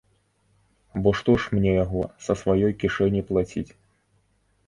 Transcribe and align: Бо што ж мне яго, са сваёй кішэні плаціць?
Бо 1.07 1.13
што 1.19 1.33
ж 1.43 1.57
мне 1.57 1.71
яго, 1.83 2.01
са 2.27 2.33
сваёй 2.43 2.73
кішэні 2.85 3.21
плаціць? 3.29 3.69